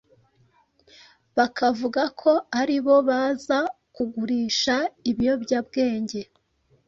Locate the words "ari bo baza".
2.61-3.57